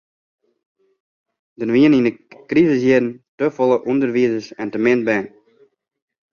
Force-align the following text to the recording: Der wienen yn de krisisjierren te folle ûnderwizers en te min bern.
Der 1.59 1.67
wienen 1.75 1.97
yn 1.99 2.07
de 2.07 2.13
krisisjierren 2.49 3.07
te 3.37 3.45
folle 3.55 3.77
ûnderwizers 3.91 4.47
en 4.61 4.69
te 4.71 4.77
min 4.85 5.01
bern. 5.07 5.27